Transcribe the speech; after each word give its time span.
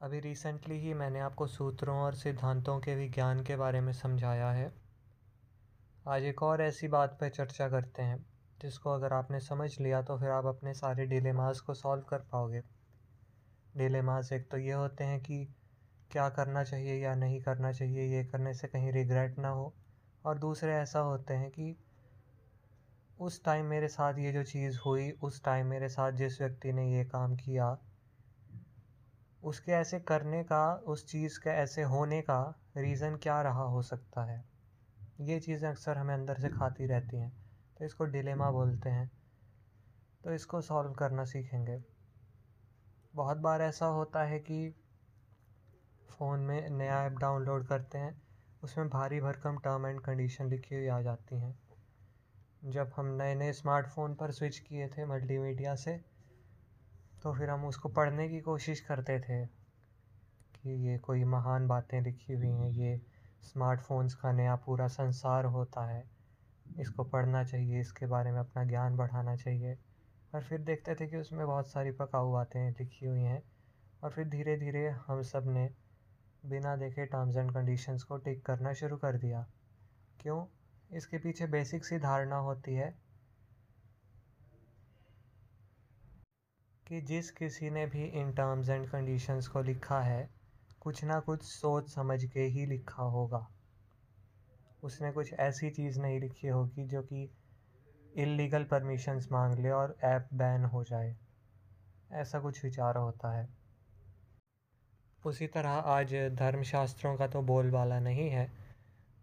अभी 0.00 0.18
रिसेंटली 0.20 0.78
ही 0.80 0.92
मैंने 0.94 1.20
आपको 1.20 1.46
सूत्रों 1.46 1.96
और 1.96 2.14
सिद्धांतों 2.14 2.78
के 2.80 2.94
विज्ञान 2.94 3.42
के 3.42 3.56
बारे 3.56 3.80
में 3.80 3.92
समझाया 3.92 4.50
है। 4.50 4.72
आज 6.06 6.22
एक 6.22 6.42
और 6.42 6.62
ऐसी 6.62 6.88
बात 6.88 7.16
पर 7.20 7.28
चर्चा 7.28 7.68
करते 7.68 8.02
हैं, 8.02 8.18
जिसको 8.58 8.90
अगर 8.90 9.12
आपने 9.12 9.40
समझ 9.40 9.70
लिया 9.80 10.02
तो 10.02 10.18
फिर 10.18 10.30
आप 10.30 10.46
अपने 10.46 10.74
सारे 10.74 11.06
डिलेमास 11.06 11.60
को 11.60 11.74
सॉल्व 11.74 12.02
कर 12.02 12.18
पाओगे। 12.18 12.62
डिलेमास 13.76 14.32
एक 14.32 14.50
तो 14.50 14.58
ये 14.58 14.72
होते 14.72 15.04
हैं 15.04 15.20
कि 15.20 15.44
क्या 16.10 16.28
करना 16.28 16.64
चाहिए 16.64 16.98
या 16.98 17.14
नहीं 17.14 17.40
करना 17.40 17.72
चाहिए, 17.72 18.02
ये 18.18 18.24
करने 18.24 18.54
से 18.54 18.68
कहीं 18.68 18.92
रिग्रेट 18.92 19.38
ना 19.38 19.48
हो। 19.48 19.74
और 20.24 20.38
दूसरे 20.38 20.74
ऐसा 20.74 21.00
होते 21.00 21.34
हैं 21.34 21.50
कि 21.50 21.76
उस 23.18 23.44
टाइम 23.44 23.66
मेरे 23.66 23.88
साथ 23.88 24.18
ये 24.18 24.32
जो 24.32 24.42
चीज़ 24.42 24.78
हुई, 24.86 25.10
उस 25.10 25.44
टाइम 25.44 25.66
मेरे 25.66 25.88
साथ 25.88 26.12
जिस 26.12 26.40
व्यक्ति 26.40 26.72
ने 26.72 26.90
ये 26.92 27.04
काम 27.04 27.36
किया 27.36 27.76
उसके 29.46 29.72
ऐसे 29.72 30.00
करने 30.00 30.44
का, 30.44 30.74
उस 30.74 31.06
चीज़ 31.06 31.40
के 31.40 31.50
ऐसे 31.50 31.82
होने 31.82 32.22
का 32.22 32.60
रीज़न 32.76 33.16
क्या 33.16 33.42
रहा 33.42 33.62
हो 33.62 33.82
सकता 33.82 34.24
है? 34.24 34.44
ये 35.20 35.40
चीज़ें 35.40 35.70
अक्सर 35.70 35.98
हमें 35.98 36.14
अंदर 36.14 36.38
से 36.38 36.48
खाती 36.48 36.86
रहती 36.86 37.16
हैं। 37.16 37.32
तो 37.78 37.84
इसको 37.84 38.04
डिलेमा 38.04 38.50
बोलते 38.50 38.90
हैं। 38.90 39.10
तो 40.24 40.32
इसको 40.32 40.60
सॉल्व 40.60 40.92
करना 40.92 41.24
सीखेंगे। 41.24 41.84
बहुत 43.14 43.36
बार 43.36 43.62
ऐसा 43.62 43.86
होता 43.86 44.22
है 44.22 44.38
कि 44.38 44.74
फ़ोन 46.10 46.40
में 46.40 46.70
नया 46.70 47.04
ऐप 47.04 47.12
डाउनलोड 47.12 47.66
करते 47.66 47.98
हैं, 47.98 48.22
उसमें 48.62 48.88
भारी 48.88 49.20
भरकम 49.20 49.58
टर्म 49.58 49.86
एंड 49.86 50.00
कंडीशन 50.00 50.46
लिखी 50.46 50.74
हुई 50.74 50.88
आ 50.88 51.02
जाती 51.02 51.36
हैं। 51.38 51.58
जब 52.64 52.92
हम 52.96 53.06
नए 53.06 53.34
नए 53.34 53.52
स्मार्टफ़ोन 53.52 54.14
पर 54.14 54.30
स्विच 54.30 54.58
किए 54.58 54.88
थे 54.88 55.04
मल्टीमीडिया 55.04 55.74
से 55.74 56.15
तो 57.26 57.32
फिर 57.34 57.50
हम 57.50 57.64
उसको 57.66 57.88
पढ़ने 57.88 58.28
की 58.28 58.40
कोशिश 58.40 58.80
करते 58.80 59.20
थे 59.20 59.46
कि 60.56 60.88
ये 60.88 60.98
कोई 60.98 61.24
महान 61.24 61.66
बातें 61.66 62.00
लिखी 62.00 62.32
हुई 62.32 62.46
हैं, 62.46 62.68
ये 62.70 63.00
स्मार्टफोन्स 63.42 64.14
का 64.14 64.32
नया 64.32 64.56
पूरा 64.56 64.86
संसार 64.86 65.44
होता 65.44 65.86
है, 65.86 66.10
इसको 66.80 67.04
पढ़ना 67.04 67.44
चाहिए, 67.44 67.80
इसके 67.80 68.06
बारे 68.06 68.32
में 68.32 68.38
अपना 68.38 68.64
ज्ञान 68.64 68.96
बढ़ाना 68.96 69.36
चाहिए। 69.36 69.78
और 70.34 70.42
फिर 70.42 70.60
देखते 70.60 70.94
थे 70.94 71.06
कि 71.06 71.16
उसमें 71.16 71.46
बहुत 71.46 71.68
सारी 71.68 71.90
पकाऊ 71.90 72.32
बातें 72.32 72.70
लिखी 72.70 73.06
हुई 73.06 73.22
हैं 73.22 73.42
और 74.04 74.10
फिर 74.10 74.28
धीरे 74.28 74.56
धीरे 74.56 74.88
हम 74.88 75.22
सबने 75.22 75.70
बिना 76.46 76.76
देखे 76.76 77.06
टर्म्स 77.06 77.36
एंड 77.36 77.50
कंडीशंस 77.50 78.02
को 78.02 78.16
टिक 78.16 78.46
करना 78.46 78.72
शुरू 78.72 78.96
कर 78.96 79.16
दिया। 79.16 79.46
क्यों? 80.20 80.46
इसके 80.96 81.18
पीछे 81.18 81.46
बेसिक 81.46 81.84
सी 81.84 81.98
धारणा 81.98 82.36
होती 82.36 82.74
है 82.74 83.05
कि 86.86 87.00
जिस 87.00 87.30
किसी 87.30 87.70
ने 87.70 87.86
भी 87.86 88.04
इन 88.04 88.32
टर्म्स 88.32 88.68
एंड 88.68 88.88
कंडीशंस 88.88 89.48
को 89.48 89.62
लिखा 89.62 90.00
है, 90.00 90.30
कुछ 90.80 91.04
ना 91.04 91.20
कुछ 91.20 91.42
सोच 91.42 91.90
समझ 91.90 92.24
के 92.24 92.40
ही 92.40 92.66
लिखा 92.66 93.02
होगा। 93.02 93.48
उसने 94.82 95.12
कुछ 95.12 95.32
ऐसी 95.32 95.70
चीज़ 95.70 96.00
नहीं 96.00 96.20
लिखी 96.20 96.48
होगी 96.48 96.86
जो 96.86 97.02
कि 97.02 97.30
इलीगल 98.16 98.64
परमिशंस 98.64 99.28
मांग 99.32 99.58
ले 99.58 99.70
और 99.70 99.96
ऐप 100.04 100.28
बैन 100.34 100.64
हो 100.64 100.84
जाए। 100.84 101.16
ऐसा 102.12 102.40
कुछ 102.40 102.64
विचार 102.64 102.96
होता 102.96 103.36
है। 103.36 103.48
उसी 105.26 105.46
तरह 105.46 105.70
आज 105.70 106.14
धर्मशास्त्रों 106.14 107.16
का 107.16 107.26
तो 107.26 107.42
बोलबाला 107.42 108.00
नहीं 108.00 108.30
है, 108.30 108.46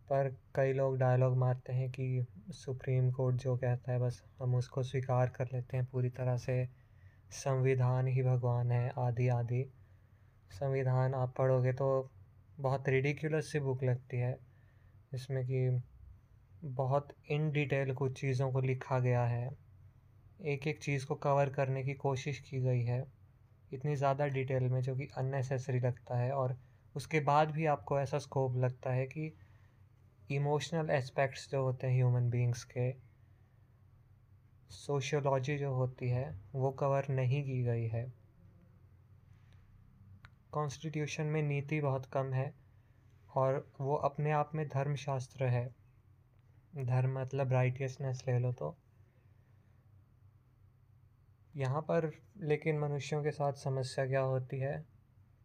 पर 0.09 0.37
कई 0.55 0.73
लोग 0.73 0.97
डायलॉग 0.97 1.37
मारते 1.37 1.73
हैं 1.73 1.89
कि 1.91 2.25
सुप्रीम 2.49 3.11
कोर्ट 3.11 3.35
जो 3.35 3.57
कहता 3.57 3.91
है 3.91 3.99
बस 3.99 4.23
हम 4.41 4.55
उसको 4.55 4.83
स्वीकार 4.83 5.29
कर 5.29 5.45
लेते 5.53 5.77
हैं 5.77 5.85
पूरी 5.85 6.09
तरह 6.09 6.37
से। 6.37 6.82
संविधान 7.33 8.07
ही 8.07 8.23
भगवान 8.23 8.71
है, 8.71 8.91
आदि 8.97 9.27
आदि। 9.29 9.63
संविधान 10.51 11.13
आप 11.13 11.33
पढ़ोगे 11.37 11.73
तो 11.73 11.87
बहुत 12.57 12.89
रिडिकुलस 12.89 13.51
सी 13.51 13.59
बुक 13.59 13.83
लगती 13.83 14.17
है 14.17 14.37
इसमें 15.11 15.43
कि 15.45 15.81
बहुत 16.75 17.13
इन 17.31 17.49
डिटेल 17.51 17.93
कुछ 17.93 18.19
चीज़ों 18.19 18.51
को 18.51 18.61
लिखा 18.61 18.99
गया 18.99 19.23
है। 19.25 19.49
एक 20.45 20.67
एक 20.67 20.81
चीज़ 20.83 21.05
को 21.05 21.15
कवर 21.15 21.49
करने 21.49 21.83
की 21.83 21.93
कोशिश 21.93 22.39
की 22.39 22.59
गई 22.61 22.81
है, 22.81 23.03
इतनी 23.71 23.95
ज़्यादा 23.95 24.27
डिटेल 24.27 24.63
में 24.63 24.81
जो 24.81 24.95
कि 24.95 25.07
अननेसेसरी 25.17 25.79
लगता 25.79 26.17
है। 26.17 26.31
और 26.31 26.57
उसके 26.95 27.19
बाद 27.19 27.51
भी 27.51 27.65
आपको 27.65 27.99
ऐसा 27.99 28.17
स्कोप 28.19 28.57
लगता 28.57 28.91
है 28.91 29.05
कि 29.05 29.31
इमोशनल 30.29 30.89
एस्पेक्ट्स 30.89 31.49
जो 31.51 31.63
होते 31.63 31.87
हैं 31.87 31.95
ह्यूमन 31.95 32.29
बींग्स 32.29 32.63
के 32.63 32.89
सोशियोलॉजी 34.69 35.57
जो 35.57 35.73
होती 35.73 36.09
है, 36.09 36.41
वो 36.55 36.71
कवर 36.71 37.05
नहीं 37.09 37.43
की 37.43 37.63
गई 37.63 37.87
है। 37.87 38.13
कॉन्स्टिट्यूशन 40.51 41.25
में 41.25 41.41
नीति 41.41 41.81
बहुत 41.81 42.05
कम 42.05 42.33
है 42.33 42.53
और 43.35 43.71
वो 43.81 43.95
अपने 43.95 44.31
आप 44.31 44.51
में 44.55 44.67
धर्मशास्त्र 44.67 45.45
है। 45.45 45.75
धर्म 46.77 47.19
मतलब 47.19 47.51
राइटियसनेस 47.51 48.23
ले 48.27 48.39
लो 48.39 48.53
तो। 48.53 48.77
यहाँ 51.55 51.81
पर 51.81 52.11
लेकिन 52.37 52.79
मनुष्यों 52.79 53.23
के 53.23 53.31
साथ 53.31 53.53
समस्या 53.53 54.07
क्या 54.07 54.21
होती 54.21 54.59
है 54.59 54.85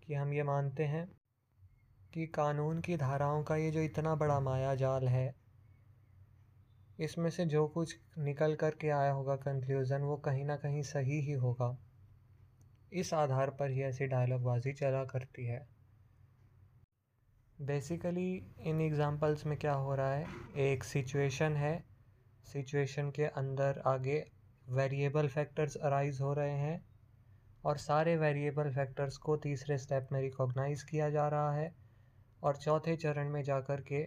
कि 0.02 0.14
हम 0.14 0.32
ये 0.32 0.42
मानते 0.42 0.84
हैं 0.84 1.08
कि 2.14 2.26
कानून 2.26 2.80
की 2.80 2.96
धाराओं 2.96 3.44
का 3.44 3.56
ये 3.56 3.70
जो 3.70 3.80
इतना 3.80 4.14
बड़ा 4.14 4.40
माया 4.40 4.74
जाल 4.74 5.08
है 5.08 5.47
इसमें 6.98 7.30
से 7.30 7.44
जो 7.46 7.66
कुछ 7.68 7.96
निकल 8.18 8.54
कर 8.54 8.74
के 8.80 8.88
आया 8.88 9.10
होगा 9.12 9.36
कंक्लूज़न 9.36 10.02
वो 10.02 10.16
कहीं 10.16 10.44
ना 10.44 10.56
कहीं 10.56 10.82
सही 10.82 11.20
ही 11.20 11.32
होगा। 11.32 11.76
इस 12.92 13.12
आधार 13.14 13.50
पर 13.50 13.70
ही 13.70 13.82
ऐसी 13.82 14.06
डायलॉगबाजी 14.06 14.72
चला 14.72 15.04
करती 15.04 15.46
है। 15.46 15.66
बेसिकली 17.58 18.32
इन 18.60 18.80
एग्ज़ाम्पल्स 18.80 19.46
में 19.46 19.56
क्या 19.58 19.72
हो 19.72 19.94
रहा 19.94 20.14
है? 20.14 20.26
एक 20.56 20.84
सिचुएशन 20.84 21.56
है। 21.56 21.84
सिचुएशन 22.44 23.10
के 23.10 23.24
अंदर 23.24 23.82
आगे 23.86 24.24
वेरिएबल 24.66 25.28
फैक्टर्स 25.28 25.76
अराइज 25.76 26.20
हो 26.20 26.32
रहे 26.34 26.56
हैं 26.58 26.80
और 27.64 27.76
सारे 27.76 28.16
वेरिएबल 28.16 28.70
फैक्टर्स 28.70 29.16
को 29.16 29.36
तीसरे 29.36 29.78
स्टेप 29.78 30.08
में 30.12 30.20
रिकॉग्नाइज़ 30.20 30.84
किया 30.84 31.10
जा 31.10 31.28
रहा 31.28 31.52
है 31.52 31.72
और 32.42 32.56
चौथे 32.56 32.96
चरण 32.96 33.30
में 33.30 33.42
जा 33.42 33.60
कर 33.60 33.80
के 33.80 34.02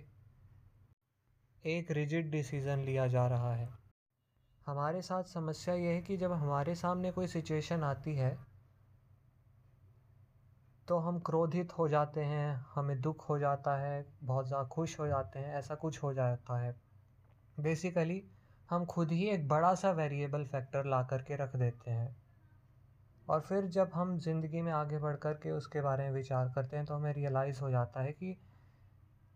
एक 1.66 1.92
रिजिड 1.92 2.30
डिसीज़न 2.32 2.80
लिया 2.80 3.06
जा 3.08 3.26
रहा 3.28 3.54
है। 3.56 3.68
हमारे 4.68 5.02
साथ 5.02 5.24
समस्या 5.24 5.74
यह 5.76 5.92
है 5.92 6.02
कि 6.02 6.18
जब 6.18 6.32
हमारे 6.32 6.76
सामने 6.76 7.12
कोई 7.12 7.28
सिचुएशन 7.28 7.84
आती 7.84 8.16
है 8.16 8.38
तो 10.88 10.98
हम 10.98 11.20
क्रोधित 11.20 11.78
हो 11.78 11.88
जाते 11.88 12.22
हैं, 12.22 12.66
हमें 12.76 13.00
दुख 13.02 13.30
हो 13.30 13.38
जाता 13.40 13.76
है, 13.78 14.06
बहुत 14.24 14.48
ज़्यादा 14.48 14.68
खुश 14.68 15.00
हो 15.00 15.08
जाते 15.08 15.40
हैं, 15.40 15.56
ऐसा 15.56 15.76
कुछ 15.76 16.02
हो 16.04 16.14
जाता 16.14 16.60
है। 16.60 16.76
बेसिकली 17.58 18.22
हम 18.70 18.86
खुद 18.86 19.12
ही 19.12 19.28
एक 19.30 19.48
बड़ा 19.48 19.74
सा 19.76 19.92
वेरिएबल 19.92 20.46
फैक्टर 20.46 20.86
ला 20.86 21.02
कर 21.04 21.22
के 21.22 21.36
रख 21.36 21.56
देते 21.56 21.92
हैं। 21.92 22.16
और 23.28 23.42
फिर 23.42 23.66
जब 23.68 23.92
हम 23.94 24.18
ज़िंदगी 24.20 24.62
में 24.62 24.72
आगे 24.72 24.98
बढ़ 24.98 25.16
कर 25.16 25.34
के 25.34 25.52
उसके 25.52 25.82
बारे 25.82 26.04
में 26.04 26.12
विचार 26.12 26.52
करते 26.56 26.78
हैं 26.78 26.86
तो 26.86 26.94
हमें 26.94 27.14
रियलाइज़ 27.14 27.62
हो 27.62 27.70
जाता 27.70 28.02
है 28.02 28.12
कि 28.12 28.38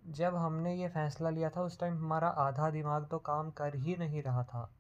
जब 0.08 0.36
हमने 0.36 0.76
ये 0.76 0.88
फ़ैसला 0.88 1.30
लिया 1.30 1.50
था, 1.50 1.62
उस 1.62 1.80
टाइम 1.80 1.98
हमारा 1.98 2.28
आधा 2.28 2.70
दिमाग 2.70 3.08
तो 3.12 3.20
काम 3.20 3.52
कर 3.52 3.76
ही 3.76 3.96
नहीं 3.96 4.24
रहा 4.24 4.44
था। 4.44 4.72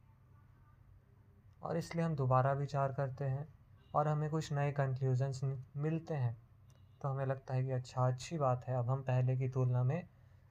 और 1.63 1.77
इसलिए 1.77 2.05
हम 2.05 2.15
दोबारा 2.15 2.53
विचार 2.53 2.93
करते 2.93 3.25
हैं 3.25 3.47
और 3.93 4.07
हमें 4.07 4.29
कुछ 4.29 4.53
नए 4.53 4.71
कंक्लूजन्स 4.71 5.43
मिलते 5.77 6.13
हैं। 6.13 6.37
तो 7.01 7.09
हमें 7.09 7.25
लगता 7.25 7.53
है 7.53 7.63
कि 7.63 7.71
अच्छा 7.71 8.07
अच्छी 8.07 8.37
बात 8.37 8.65
है, 8.67 8.75
अब 8.75 8.89
हम 8.89 9.01
पहले 9.01 9.37
की 9.37 9.49
तुलना 9.49 9.83
में 9.83 10.07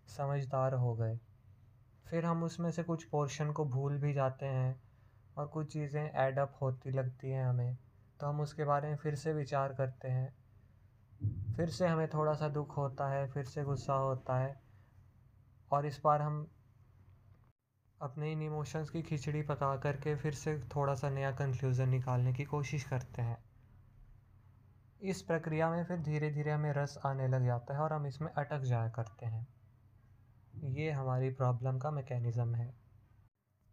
समझदार 0.09 0.75
हो 0.75 0.95
गए। 0.95 1.21
फिर 2.07 2.25
हम 2.25 2.45
उसमें 2.45 2.71
से 2.71 2.83
कुछ 2.83 3.05
पोर्शन 3.05 3.53
को 3.53 3.65
भूल 3.65 3.99
भी 3.99 4.13
जाते 4.13 4.47
हैं 4.47 4.83
और 5.37 5.47
कुछ 5.47 5.73
चीज़ें 5.73 6.11
एडअप 6.15 6.59
होती 6.61 6.91
लगती 6.91 7.31
हैं 7.31 7.47
हमें। 7.47 7.79
तो 8.21 8.27
हम 8.27 8.41
उसके 8.41 8.65
बारे 8.65 8.89
में 8.89 8.97
फिर 8.97 9.15
से 9.15 9.33
विचार 9.33 9.73
करते 9.73 10.09
हैं। 10.09 10.37
फिर 11.57 11.69
से 11.69 11.87
हमें 11.87 12.09
थोड़ा 12.09 12.35
सा 12.35 12.49
दुख 12.49 12.77
होता 12.77 13.09
है, 13.09 13.31
फिर 13.31 13.45
से 13.45 13.65
गुस्सा 13.65 13.95
होता 13.95 14.39
है। 14.39 14.64
और 15.73 15.87
इस 15.87 16.01
बार 16.05 16.23
हम 16.23 16.47
अपने 18.01 18.33
इन 18.33 18.43
इमोशंस 18.43 18.91
की 18.91 19.03
खिचड़ी 19.03 19.43
पका 19.43 19.77
करके 19.77 20.15
फिर 20.17 20.35
से 20.35 20.59
थोड़ा 20.77 20.95
सा 20.95 21.11
नया 21.11 21.31
कंक्लूज़न 21.33 21.89
निकालने 21.89 22.33
की 22.33 22.45
कोशिश 22.45 22.85
करते 22.85 23.23
हैं। 23.23 23.39
इस 25.01 25.23
प्रक्रिया 25.23 25.71
में 25.71 25.85
फिर 25.85 25.99
धीरे 25.99 26.31
धीरे 26.31 26.51
हमें 26.51 26.73
रस 26.73 26.99
आने 27.07 27.29
लग 27.29 27.45
जाता 27.45 27.75
है 27.75 27.81
और 27.81 27.93
हम 27.93 28.07
इसमें 28.07 28.31
अटक 28.33 28.61
जाया 28.61 28.89
करते 28.89 29.27
हैं। 29.27 29.47
ये 30.55 30.91
हमारी 30.91 31.31
प्रॉब्लम 31.31 31.79
का 31.79 31.91
मैकेनिज़्म 31.91 32.55
है। 32.55 32.75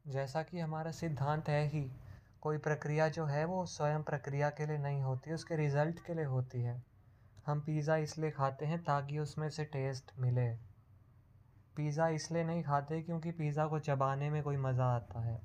जैसा 0.05 0.43
कि 0.43 0.59
हमारा 0.59 0.91
सिद्धांत 0.91 1.49
है 1.49 1.67
ही, 1.67 1.91
कोई 2.41 2.57
प्रक्रिया 2.57 3.07
जो 3.09 3.25
है 3.25 3.45
वो 3.45 3.65
स्वयं 3.65 4.03
प्रक्रिया 4.03 4.49
के 4.49 4.65
लिए 4.65 4.77
नहीं 4.77 5.01
होती, 5.01 5.33
उसके 5.33 5.55
रिज़ल्ट 5.55 5.99
के 5.99 6.13
लिए 6.13 6.25
होती 6.25 6.61
है। 6.61 6.81
हम 7.45 7.61
पिज़्ज़ा 7.61 7.95
इसलिए 7.95 8.31
खाते 8.31 8.65
हैं 8.65 8.83
ताकि 8.83 9.19
उसमें 9.19 9.49
से 9.49 9.65
टेस्ट 9.65 10.11
मिले। 10.19 10.70
पिज़्ज़ा 11.77 12.07
इसलिए 12.09 12.43
नहीं 12.43 12.63
खाते 12.63 13.01
क्योंकि 13.01 13.31
पिज़्ज़ा 13.31 13.65
को 13.67 13.79
चबाने 13.79 14.29
में 14.29 14.41
कोई 14.43 14.57
मज़ा 14.57 14.85
आता 14.85 15.21
है। 15.21 15.39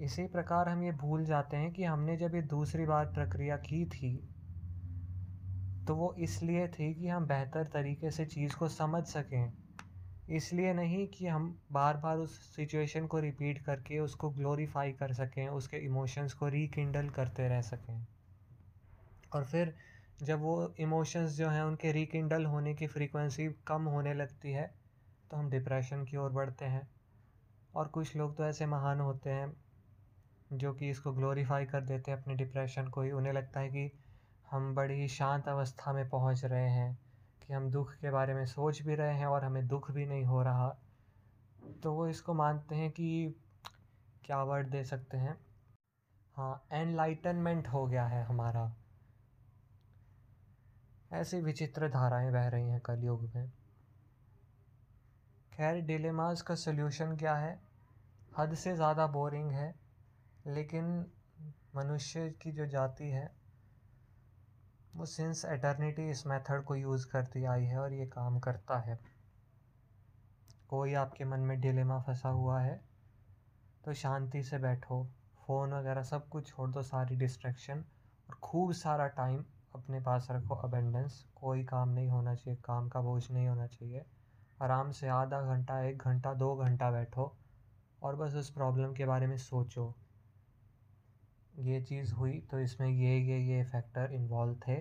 इसी 0.00 0.26
प्रकार 0.26 0.68
हम 0.68 0.82
ये 0.82 0.92
भूल 0.94 1.24
जाते 1.24 1.56
हैं 1.56 1.72
कि 1.72 1.84
हमने 1.84 2.16
जब 2.16 2.34
ये 2.34 2.42
दूसरी 2.44 2.86
बार 2.86 3.06
प्रक्रिया 3.06 3.56
की 3.58 3.84
थी 3.86 4.16
तो 5.88 5.94
वो 5.94 6.14
इसलिए 6.18 6.66
थी 6.68 6.92
कि 6.94 7.08
हम 7.08 7.26
बेहतर 7.26 7.66
तरीके 7.66 8.10
से 8.10 8.24
चीज़ 8.26 8.56
को 8.56 8.68
समझ 8.68 9.02
सकें। 9.04 9.52
इसलिए 10.28 10.72
नहीं 10.74 11.06
कि 11.08 11.26
हम 11.26 11.48
बार 11.72 11.96
बार 11.96 12.18
उस 12.18 12.38
सिचुएशन 12.56 13.06
को 13.06 13.18
रिपीट 13.18 13.58
करके 13.64 13.98
उसको 13.98 14.30
ग्लोरीफाई 14.30 14.92
कर 14.92 15.12
सकें, 15.12 15.48
उसके 15.48 15.76
इमोशंस 15.76 16.32
को 16.32 16.48
रिकिंडल 16.48 17.08
करते 17.08 17.48
रह 17.48 17.60
सकें। 17.62 18.06
और 19.32 19.44
फिर 19.44 19.74
जब 20.20 20.40
वो 20.40 20.74
इमोशंस 20.80 21.30
जो 21.30 21.48
हैं 21.48 21.62
उनके 21.62 21.92
रिकिंडल 21.92 22.44
होने 22.44 22.74
की 22.74 22.86
फ्रीक्वेंसी 22.86 23.48
कम 23.66 23.84
होने 23.84 24.14
लगती 24.14 24.52
है 24.52 24.66
तो 25.30 25.36
हम 25.36 25.50
डिप्रेशन 25.50 26.04
की 26.04 26.16
ओर 26.16 26.30
बढ़ते 26.30 26.64
हैं। 26.64 26.88
और 27.74 27.88
कुछ 27.88 28.14
लोग 28.16 28.36
तो 28.36 28.44
ऐसे 28.44 28.66
महान 28.66 29.00
होते 29.00 29.30
हैं, 29.30 29.52
जो 30.52 30.72
कि 30.72 30.90
इसको 30.90 31.12
ग्लोरीफाई 31.12 31.64
कर 31.64 31.80
देते 31.80 32.10
हैं 32.10 32.18
अपने 32.18 32.34
डिप्रेशन 32.34 32.88
को 32.88 33.02
ही। 33.02 33.10
उन्हें 33.10 33.32
लगता 33.32 33.60
है 33.60 33.68
कि 33.68 33.90
हम 34.48 34.74
बड़ी 34.74 35.08
शांत 35.08 35.48
अवस्था 35.48 35.92
में 35.92 36.08
पहुँच 36.08 36.44
रहे 36.44 36.68
हैं, 36.70 36.98
कि 37.42 37.52
हम 37.52 37.70
दुख 37.70 37.92
के 37.94 38.10
बारे 38.10 38.34
में 38.34 38.44
सोच 38.46 38.82
भी 38.82 38.94
रहे 38.94 39.14
हैं 39.14 39.26
और 39.26 39.44
हमें 39.44 39.66
दुख 39.68 39.90
भी 39.90 40.06
नहीं 40.06 40.24
हो 40.24 40.42
रहा। 40.42 40.68
तो 41.82 41.92
वो 41.92 42.08
इसको 42.08 42.34
मानते 42.34 42.74
हैं 42.74 42.90
कि 42.90 43.34
क्या 44.24 44.42
वर्ड 44.42 44.70
दे 44.70 44.84
सकते 44.84 45.16
हैं? 45.16 45.36
हाँ 46.36 46.66
एनलाइटनमेंट 46.72 47.68
हो 47.68 47.86
गया 47.86 48.06
है 48.06 48.24
हमारा। 48.24 48.72
ऐसी 51.10 51.40
विचित्र 51.40 51.88
धाराएँ 51.88 52.30
बह 52.32 52.48
रही 52.48 52.70
हैं 52.70 52.80
कलयुग 52.80 53.22
में। 53.34 53.50
खैर, 55.52 55.80
डिलेमास 55.82 56.42
का 56.42 56.54
सल्यूशन 56.54 57.16
क्या 57.16 57.34
है? 57.34 57.58
हद 58.32 58.54
से 58.54 58.74
ज़्यादा 58.74 59.06
बोरिंग 59.06 59.50
है, 59.50 59.74
लेकिन 60.46 60.84
मनुष्य 61.76 62.28
की 62.42 62.52
जो 62.52 62.66
जाति 62.66 63.10
है, 63.10 63.30
वो 64.94 65.06
सिंस 65.06 65.44
एटर्निटी 65.44 66.08
इस 66.10 66.26
मेथड 66.26 66.64
को 66.64 66.76
यूज़ 66.76 67.06
करती 67.06 67.44
आई 67.44 67.64
है 67.64 67.78
और 67.78 67.92
ये 67.92 68.06
काम 68.06 68.38
करता 68.38 68.78
है। 68.80 68.98
कोई 70.68 70.94
आपके 70.94 71.24
मन 71.24 71.40
में 71.40 71.60
डिलेमा 71.60 71.98
फंसा 72.00 72.28
हुआ 72.28 72.60
है 72.60 72.80
तो 73.84 73.92
शांति 73.94 74.42
से 74.42 74.58
बैठो 74.58 75.02
फ़ोन 75.38 75.72
वगैरह 75.72 76.02
सब 76.02 76.28
कुछ 76.28 76.48
छोड़ 76.48 76.70
दो, 76.70 76.82
सारी 76.82 77.16
डिस्ट्रैक्शन 77.16 77.84
और 78.28 78.34
खूब 78.42 78.72
सारा 78.72 79.06
टाइम 79.08 79.44
अपने 79.76 80.00
पास 80.00 80.28
रखो 80.30 80.54
अबेंडेंस 80.54 81.22
कोई 81.36 81.64
काम 81.64 81.88
नहीं 81.88 82.08
होना 82.08 82.34
चाहिए, 82.34 82.58
काम 82.64 82.88
का 82.88 83.00
बोझ 83.00 83.30
नहीं 83.30 83.46
होना 83.48 83.66
चाहिए। 83.66 84.04
आराम 84.62 84.90
से 84.90 85.08
आधा 85.08 85.40
घंटा, 85.44 85.80
एक 85.82 85.98
घंटा, 85.98 86.34
दो 86.34 86.54
घंटा 86.56 86.90
बैठो 86.90 87.36
और 88.02 88.16
बस 88.16 88.34
उस 88.34 88.50
प्रॉब्लम 88.50 88.92
के 88.94 89.04
बारे 89.04 89.26
में 89.26 89.36
सोचो। 89.38 89.94
ये 91.60 91.80
चीज़ 91.80 92.12
हुई 92.14 92.38
तो 92.50 92.58
इसमें 92.58 92.88
ये 92.88 93.18
ये 93.20 93.38
ये 93.40 93.62
फैक्टर 93.64 94.12
इन्वॉल्व 94.12 94.54
थे 94.68 94.76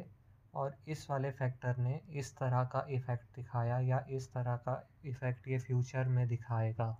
और 0.53 0.75
इस 0.87 1.09
वाले 1.09 1.31
फैक्टर 1.31 1.77
ने 1.77 1.99
इस 2.09 2.35
तरह 2.37 2.63
का 2.63 2.85
इफ़ेक्ट 2.89 3.35
दिखाया 3.35 3.79
या 3.79 4.05
इस 4.09 4.31
तरह 4.33 4.55
का 4.57 4.75
इफ़ेक्ट 5.05 5.47
ये 5.47 5.59
फ्यूचर 5.59 6.07
में 6.07 6.27
दिखाएगा। 6.27 6.97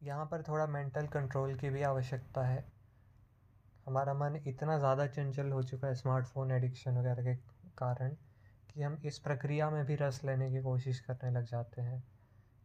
यहाँ 0.00 0.24
पर 0.26 0.42
थोड़ा 0.42 0.66
मेंटल 0.66 1.06
कंट्रोल 1.06 1.54
की 1.54 1.70
भी 1.70 1.82
आवश्यकता 1.82 2.46
है। 2.46 2.73
हमारा 3.86 4.14
मन 4.14 4.36
इतना 4.46 4.78
ज़्यादा 4.78 5.06
चंचल 5.06 5.50
हो 5.52 5.62
चुका 5.62 5.88
है 5.88 5.94
स्मार्टफ़ोन 5.94 6.50
एडिक्शन 6.50 6.98
वगैरह 6.98 7.22
के 7.24 7.34
कारण 7.78 8.14
कि 8.70 8.82
हम 8.82 8.98
इस 9.04 9.18
प्रक्रिया 9.18 9.70
में 9.70 9.84
भी 9.86 9.94
रस 9.94 10.20
लेने 10.24 10.50
की 10.50 10.62
कोशिश 10.62 11.00
करने 11.00 11.30
लग 11.30 11.44
जाते 11.44 11.82
हैं। 11.82 12.02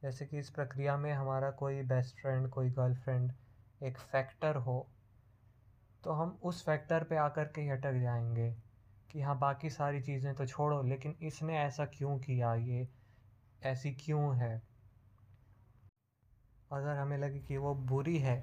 जैसे 0.03 0.25
कि 0.25 0.39
इस 0.39 0.49
प्रक्रिया 0.49 0.97
में 0.97 1.11
हमारा 1.13 1.51
कोई 1.51 1.81
बेस्ट 1.83 2.21
फ्रेंड 2.21 2.49
कोई 2.49 2.69
गर्लफ्रेंड 2.69 3.31
एक 3.81 3.97
फैक्टर 3.97 4.55
हो 4.55 4.79
तो 6.03 6.11
हम 6.11 6.37
उस 6.43 6.63
फैक्टर 6.65 7.03
पे 7.03 7.15
आकर 7.15 7.45
के 7.45 7.61
ही 7.61 7.69
अटक 7.69 7.93
जाएँगे 7.93 8.51
कि 9.09 9.21
हाँ 9.21 9.37
बाकी 9.39 9.69
सारी 9.69 10.01
चीज़ें 10.01 10.33
तो 10.35 10.45
छोड़ो, 10.45 10.81
लेकिन 10.83 11.15
इसने 11.21 11.57
ऐसा 11.59 11.85
क्यों 11.85 12.17
किया? 12.19 12.53
ये 12.55 12.87
ऐसी 13.61 13.91
क्यों 13.93 14.35
है? 14.37 14.61
अगर 16.71 16.95
हमें 16.95 17.17
लगे 17.17 17.39
कि 17.39 17.57
वो 17.57 17.73
बुरी 17.75 18.17
है 18.17 18.37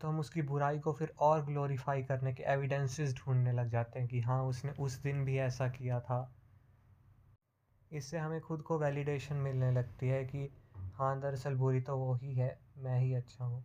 तो 0.00 0.08
हम 0.08 0.20
उसकी 0.20 0.42
बुराई 0.42 0.78
को 0.78 0.92
फिर 0.92 1.12
और 1.20 1.44
ग्लोरीफाई 1.44 2.02
करने 2.02 2.32
के 2.34 2.42
एविडेंसेस 2.42 3.14
ढूँढने 3.14 3.52
लग 3.52 3.70
जाते 3.70 3.98
हैं 3.98 4.08
कि 4.08 4.20
हाँ 4.20 4.42
उसने 4.42 4.72
उस 4.80 4.98
दिन 5.02 5.24
भी 5.24 5.38
ऐसा 5.38 5.68
किया 5.68 6.00
था। 6.00 6.20
इससे 7.90 8.18
हमें 8.18 8.40
खुद 8.40 8.62
को 8.62 8.78
वैलिडेशन 8.78 9.36
मिलने 9.36 9.70
लगती 9.72 10.08
है 10.08 10.24
कि 10.24 10.48
हाँ 10.94 11.20
दरअसल 11.20 11.54
बुरी 11.54 11.80
तो 11.80 11.96
वो 11.96 12.14
ही 12.14 12.34
है, 12.34 12.58
मैं 12.76 12.98
ही 13.00 13.14
अच्छा 13.14 13.44
हूँ। 13.44 13.64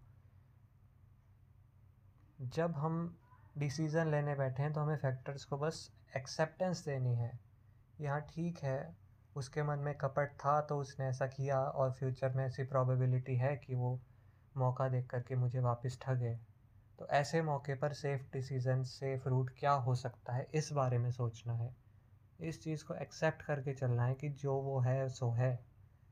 जब 2.40 2.74
हम 2.76 3.18
डिसीज़न 3.58 4.12
लेने 4.12 4.36
बैठे 4.36 4.64
हैं 4.64 4.74
तो 4.74 4.82
हमें 4.82 4.98
फैक्टर्स 4.98 5.46
को 5.46 5.58
बस 5.58 5.90
एक्सेप्टेंस 6.18 6.86
देनी 6.86 7.16
है। 7.16 7.32
यहाँ 8.02 8.22
ठीक 8.22 8.58
है, 8.64 8.96
उसके 9.36 9.64
मन 9.64 9.80
में 9.80 9.94
कपट 9.98 10.34
था 10.36 10.60
तो 10.62 10.78
उसने 10.78 11.06
ऐसा 11.06 11.28
किया 11.28 11.60
और 11.60 11.92
फ्यूचर 11.92 12.34
में 12.34 12.46
ऐसी 12.46 12.64
प्रोबेबिलिटी 12.64 13.36
है 13.36 13.56
कि 13.58 13.76
वो 13.76 14.00
मौका 14.58 14.90
देख 14.90 15.08
करके 15.08 15.36
मुझे 15.36 15.60
वापस 15.60 16.00
ठगे 16.02 16.36
तो 17.00 17.08
ऐसे 17.08 17.42
मौके 17.42 17.76
पर 17.76 17.94
सेफ़ 17.94 18.22
डिसीज़न 18.34 18.84
सेफ़ 18.84 19.30
रूट 19.30 19.50
क्या 19.60 19.72
हो 19.72 19.96
सकता 19.96 20.34
है, 20.34 20.48
इस 20.56 20.72
बारे 20.72 20.98
में 20.98 21.12
सोचना 21.12 21.54
है। 21.54 21.76
इस 22.40 22.62
चीज़ 22.64 22.86
को 22.86 22.94
एक्सेप्ट 22.94 23.42
करके 23.42 23.74
चलना 23.74 24.06
है 24.06 24.14
कि 24.14 24.30
जो 24.30 24.54
वो 24.54 24.80
है, 24.80 25.10
सो 25.10 25.32
है। 25.32 25.66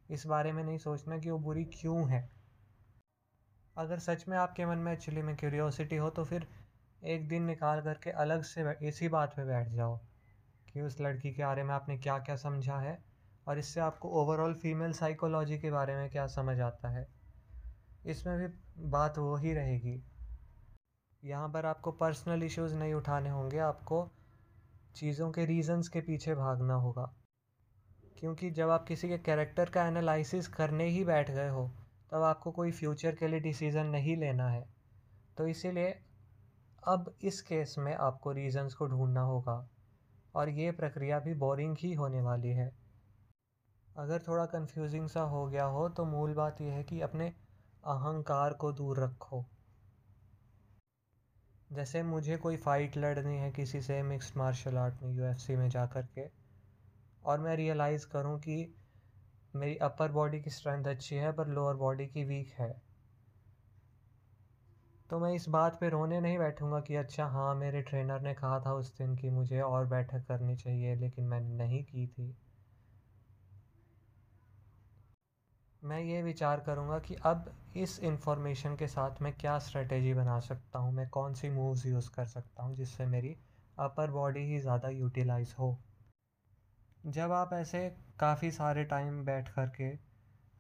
इस 0.10 0.26
बारे 0.26 0.52
में 0.52 0.64
नहीं 0.64 0.78
सोचना 0.78 1.18
कि 1.18 1.30
वो 1.30 1.40
बुरी 1.40 1.64
क्यों 1.66 2.10
है। 2.10 2.30
अगर 3.78 4.00
सच 4.00 4.28
में 4.28 4.38
आपके 4.38 4.66
मन 4.66 4.78
में 4.78 4.94
एक्चुअली 4.94 5.22
में 5.22 5.36
क्यूरियोसिटी 5.36 5.96
हो 5.96 6.10
तो 6.10 6.24
फिर 6.24 6.48
एक 7.04 7.28
दिन 7.28 7.44
निकाल 7.44 7.82
करके 7.82 8.10
अलग 8.10 8.44
से 8.44 8.88
इसी 8.88 9.08
बात 9.08 9.34
पे 9.36 9.46
बैठ 9.46 9.70
जाओ 9.70 10.00
कि 10.74 10.82
उस 10.82 11.02
लड़की 11.02 11.32
के 11.32 11.44
बारे 11.44 11.64
में 11.64 11.74
आपने 11.74 11.98
क्या 11.98 12.20
क्या 12.20 12.36
समझा 12.36 12.78
है 12.78 13.04
और 13.48 13.60
इससे 13.60 13.80
आपको 13.80 14.10
ओवरऑल 14.10 14.54
फीमेल 14.54 14.94
साइकोलॉजी 14.94 15.58
के 15.58 15.72
बारे 15.72 15.96
में 15.96 16.10
क्या 16.10 16.28
समझ 16.28 16.60
आता 16.60 16.90
है। 16.90 17.21
इसमें 18.06 18.38
भी 18.40 18.48
बात 18.90 19.18
वो 19.18 19.36
ही 19.36 19.54
रहेगी। 19.54 20.02
यहाँ 21.24 21.50
पर 21.50 21.66
आपको 21.66 21.92
पर्सनल 21.92 22.44
इश्यूज़ 22.44 22.76
नहीं 22.76 22.94
उठाने 22.94 23.30
होंगे, 23.30 23.58
आपको 23.58 24.10
चीज़ों 24.96 25.32
के 25.32 25.46
रीज़न्स 25.46 25.88
के 25.88 26.02
पीछे 26.02 26.36
भागना 26.36 26.74
होगा। 26.74 27.14
क्योंकि 28.20 28.50
जब 28.52 28.70
आप 28.70 28.86
किसी 28.88 29.10
के 29.10 29.18
कैरेक्टर 29.18 29.70
का 29.70 29.86
एनालिसिस 29.88 30.48
करने 30.48 30.86
ही 30.86 31.04
बैठ 31.06 31.32
गए 31.32 31.50
हो, 31.50 31.68
तब 32.12 32.22
आपको 32.22 32.52
कोई 32.52 32.72
फ्यूचर 32.72 33.16
के 33.16 33.28
लिए 33.28 33.40
डिसीज़न 33.40 33.86
नहीं 33.86 34.18
लेना 34.18 34.48
है। 34.50 34.66
तो 35.38 35.48
इसीलिए 35.48 36.00
अब 36.88 37.14
इस 37.22 37.42
केस 37.42 37.76
में 37.80 37.94
आपको 37.96 38.32
रीज़न्स 38.32 38.74
को 38.74 38.88
ढूंढना 38.88 39.22
होगा, 39.22 39.70
और 40.36 40.50
ये 40.50 40.72
प्रक्रिया 40.72 41.20
भी 41.20 41.34
बोरिंग 41.34 41.76
ही 41.80 41.94
होने 41.94 42.22
वाली 42.22 42.50
है। 42.50 42.72
अगर 43.96 44.22
थोड़ा 44.22 44.46
कंफ्यूजिंग 44.46 45.08
सा 45.08 45.22
हो 45.22 45.46
गया 45.48 45.66
हो 45.66 45.88
तो 45.90 46.06
मूल 46.06 46.34
बात 46.34 46.62
यह 46.62 46.74
है 46.74 46.84
कि 46.84 47.02
अपने 47.02 47.34
अहंकार 47.84 48.54
को 48.54 48.72
दूर 48.72 49.00
रखो। 49.00 49.46
जैसे 51.70 52.04
मुझे 52.04 52.38
कोई 52.38 52.58
फ़ाइट 52.58 52.98
लड़नी 52.98 53.38
है 53.38 53.52
किसी 53.52 53.82
से 53.82 54.02
मिक्स 54.04 54.32
मार्शल 54.38 54.78
आर्ट 54.78 55.02
में 55.04 55.14
यूएफसी 55.14 55.56
में 55.56 55.70
जा 55.70 55.86
कर 55.86 56.06
के, 56.16 56.28
और 57.24 57.40
मैं 57.40 57.56
रियलाइज़ 57.56 58.08
करूँ 58.08 58.40
कि 58.40 58.76
मेरी 59.54 59.76
अपर 59.76 60.12
बॉडी 60.12 60.42
की 60.42 60.50
स्ट्रेंथ 60.50 60.86
अच्छी 60.86 61.16
है, 61.16 61.32
पर 61.32 61.48
लोअर 61.48 61.76
बॉडी 61.76 62.08
की 62.08 62.24
वीक 62.24 62.54
है 62.54 62.72
तो 65.10 65.20
मैं 65.20 65.34
इस 65.34 65.48
बात 65.50 65.80
पे 65.80 65.90
रोने 65.90 66.20
नहीं 66.22 66.38
बैठूँगा 66.38 66.80
कि 66.80 66.96
अच्छा 66.96 67.26
हाँ 67.26 67.54
मेरे 67.56 67.82
ट्रेनर 67.82 68.22
ने 68.22 68.34
कहा 68.34 68.60
था 68.60 68.74
उस 68.74 68.96
दिन 68.98 69.16
कि 69.16 69.30
मुझे 69.30 69.60
और 69.62 69.86
बैठक 69.86 70.26
करनी 70.28 70.56
चाहिए, 70.56 70.96
लेकिन 70.96 71.26
मैंने 71.26 71.56
नहीं 71.56 71.84
की 71.84 72.08
थी। 72.08 72.34
मैं 75.82 76.00
ये 76.02 76.22
विचार 76.22 76.60
करूँगा 76.60 76.98
कि 77.00 77.16
अब 77.26 77.52
इस 77.78 78.00
इंफॉर्मेशन 78.00 78.76
के 78.76 78.88
साथ 78.88 79.22
मैं 79.22 79.32
क्या 79.34 79.58
स्ट्रेटेजी 79.60 80.14
बना 80.14 80.40
सकता 80.40 80.80
हूँ, 80.80 80.94
मैं 80.94 81.08
कौन 81.10 81.34
सी 81.34 81.50
मूव्स 81.50 81.86
यूज़ 81.86 82.10
कर 82.10 82.26
सकता 82.26 82.64
हूँ 82.64 82.76
जिससे 82.76 83.06
मेरी 83.06 83.36
अपर 83.78 84.12
बॉडी 84.12 84.40
ही 84.46 84.60
ज़्यादा 84.60 84.90
यूटिलाइज 84.90 85.56
हो। 85.60 85.78
जब 87.04 87.32
आप 87.32 87.54
ऐसे 87.54 87.88
काफ़ी 88.20 88.52
सारे 88.52 88.84
टाइम 88.84 89.24
बैठ 89.26 89.50
कर 89.50 89.68
के 89.80 89.90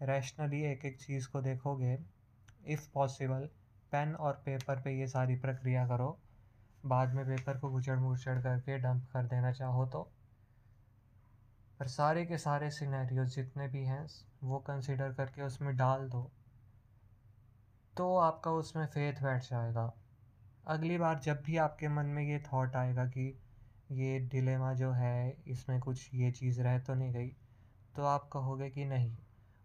रैशनली 0.05 0.61
एक 0.63 0.85
एक 0.85 0.99
चीज़ 1.01 1.27
को 1.27 1.41
देखोगे 1.41 1.97
इफ़ 2.67 2.87
पॉसिबल 2.93 3.47
पेन 3.91 4.15
और 4.15 4.41
पेपर 4.45 4.81
पे 4.81 4.97
ये 4.99 5.07
सारी 5.07 5.35
प्रक्रिया 5.35 5.85
करो। 5.87 6.17
बाद 6.83 7.13
में 7.13 7.25
पेपर 7.25 7.57
को 7.57 7.69
गुचड़ 7.69 7.99
मुचड़ 7.99 8.37
करके 8.39 8.77
डंप 8.79 9.07
कर 9.13 9.25
देना 9.25 9.51
चाहो 9.51 9.85
तो। 9.85 10.07
पर 11.81 11.87
सारे 11.87 12.25
के 12.25 12.37
सारे 12.37 12.69
सिनेरियो 12.71 13.23
जितने 13.25 13.67
भी 13.67 13.83
हैं, 13.83 14.07
वो 14.43 14.57
कंसिडर 14.59 15.13
करके 15.13 15.41
उसमें 15.41 15.75
डाल 15.77 16.07
दो। 16.09 16.31
तो 17.97 18.17
आपका 18.17 18.51
उसमें 18.51 18.85
फेथ 18.85 19.13
बैठ 19.13 19.43
जाएगा। 19.43 19.93
अगली 20.67 20.97
बार 20.97 21.19
जब 21.19 21.41
भी 21.41 21.57
आपके 21.57 21.87
मन 21.87 22.05
में 22.05 22.23
ये 22.23 22.39
थॉट 22.39 22.75
आएगा 22.75 23.05
कि 23.05 23.39
ये 23.91 24.19
डिलेमा 24.19 24.73
जो 24.73 24.91
है, 24.91 25.37
इसमें 25.47 25.79
कुछ 25.79 26.09
ये 26.13 26.31
चीज़ 26.31 26.61
रह 26.61 26.79
तो 26.79 26.93
नहीं 26.93 27.13
गई 27.13 27.29
तो 27.95 28.05
आप 28.05 28.29
कहोगे 28.33 28.69
कि 28.69 28.85
नहीं। 28.85 29.17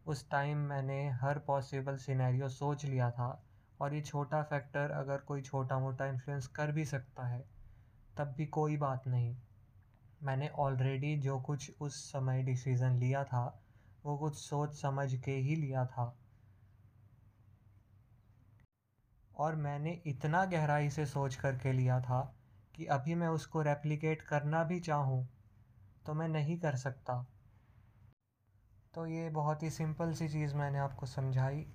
उस 0.07 0.31
टाइम 0.31 0.59
मैंने 0.59 1.09
हर 1.11 1.39
पॉसिबल 1.39 1.97
सिनेरियो 1.97 2.49
सोच 2.49 2.85
लिया 2.85 3.11
था 3.11 3.45
और 3.81 3.95
ये 3.95 4.01
छोटा 4.01 4.43
फैक्टर 4.43 4.91
अगर 4.91 5.19
कोई 5.19 5.43
छोटा 5.43 5.79
मोटा 5.79 6.07
इन्फ्लुएंस 6.07 6.47
कर 6.47 6.73
भी 6.73 6.85
सकता 6.85 7.27
है, 7.27 7.45
तब 8.17 8.35
भी 8.37 8.47
कोई 8.47 8.77
बात 8.77 9.07
नहीं। 9.09 9.37
मैंने 10.23 10.49
ऑलरेडी 10.49 11.17
जो 11.17 11.41
कुछ 11.41 11.73
उस 11.81 12.13
समय 12.13 12.43
डिसीज़न 12.43 12.99
लिया 12.99 13.25
था, 13.25 13.63
वो 14.05 14.17
कुछ 14.17 14.35
सोच 14.35 14.75
समझ 14.75 15.15
के 15.15 15.31
ही 15.31 15.57
लिया 15.57 15.87
था। 15.87 16.17
और 19.37 19.55
मैंने 19.55 20.03
इतना 20.07 20.45
गहराई 20.45 20.91
से 20.91 21.07
सोच 21.07 21.35
कर 21.35 21.57
के 21.57 21.73
लिया 21.73 22.01
था 22.01 22.37
कि 22.75 22.87
अभी 22.87 23.15
मैं 23.15 23.29
उसको 23.29 23.63
रेप्लिकेट 23.63 24.23
करना 24.23 24.65
भी 24.65 24.81
चाहूँ 24.81 25.29
तो 26.07 26.15
मैं 26.15 26.29
नहीं 26.29 26.59
कर 26.59 26.77
सकता। 26.77 27.27
तो 28.95 29.07
ये 29.07 29.29
बहुत 29.31 29.63
ही 29.63 29.71
सिंपल 29.71 30.13
सी 30.13 30.29
चीज़ 30.29 30.55
मैंने 30.55 30.79
आपको 30.79 31.07
समझाई। 31.07 31.67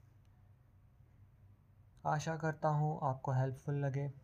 आशा 2.05 2.35
करता 2.35 2.69
हूँ 2.69 2.99
आपको 3.03 3.31
हेल्पफुल 3.31 3.75
लगे। 3.75 4.20